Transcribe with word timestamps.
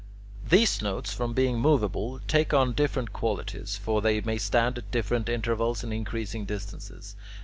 These 0.43 0.81
notes, 0.81 1.13
from 1.13 1.33
being 1.35 1.59
moveable, 1.59 2.21
take 2.27 2.55
on 2.55 2.73
different 2.73 3.13
qualities; 3.13 3.77
for 3.77 4.01
they 4.01 4.19
may 4.21 4.39
stand 4.39 4.79
at 4.79 4.89
different 4.89 5.29
intervals 5.29 5.83
and 5.83 5.93
increasing 5.93 6.43
distances. 6.45 7.15